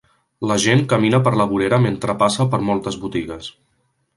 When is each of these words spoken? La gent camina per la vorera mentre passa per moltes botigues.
La 0.51 0.55
gent 0.63 0.81
camina 0.93 1.19
per 1.27 1.33
la 1.41 1.47
vorera 1.51 1.79
mentre 1.85 2.15
passa 2.25 2.49
per 2.55 2.61
moltes 2.71 2.99
botigues. 3.05 3.53